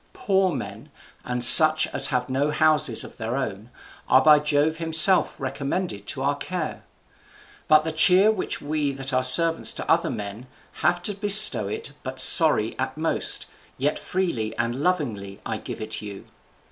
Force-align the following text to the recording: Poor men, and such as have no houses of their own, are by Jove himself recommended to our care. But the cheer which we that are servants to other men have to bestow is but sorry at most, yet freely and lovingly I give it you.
Poor 0.13 0.51
men, 0.51 0.89
and 1.23 1.43
such 1.43 1.85
as 1.93 2.07
have 2.07 2.27
no 2.27 2.49
houses 2.49 3.03
of 3.03 3.17
their 3.17 3.37
own, 3.37 3.69
are 4.09 4.23
by 4.23 4.39
Jove 4.39 4.77
himself 4.77 5.39
recommended 5.39 6.07
to 6.07 6.23
our 6.23 6.33
care. 6.33 6.85
But 7.67 7.83
the 7.83 7.91
cheer 7.91 8.31
which 8.31 8.59
we 8.59 8.93
that 8.93 9.13
are 9.13 9.21
servants 9.21 9.71
to 9.73 9.87
other 9.87 10.09
men 10.09 10.47
have 10.81 11.03
to 11.03 11.13
bestow 11.13 11.67
is 11.67 11.91
but 12.01 12.19
sorry 12.19 12.73
at 12.79 12.97
most, 12.97 13.45
yet 13.77 13.99
freely 13.99 14.57
and 14.57 14.73
lovingly 14.81 15.39
I 15.45 15.57
give 15.57 15.79
it 15.79 16.01
you. 16.01 16.25